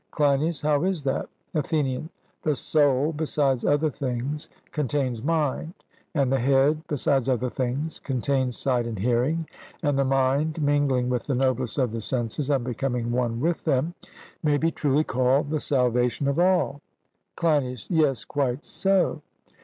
[0.09, 1.29] CLEINIAS: How is that?
[1.53, 2.09] ATHENIAN:
[2.41, 5.75] The soul, besides other things, contains mind,
[6.15, 9.47] and the head, besides other things, contains sight and hearing;
[9.83, 13.93] and the mind, mingling with the noblest of the senses, and becoming one with them,
[14.41, 16.81] may be truly called the salvation of all.
[17.35, 19.21] CLEINIAS: Yes, quite so.